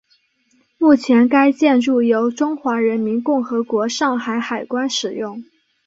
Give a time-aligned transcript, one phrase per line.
[0.79, 5.43] 目前该建筑由中华人民共和国上海海关使用。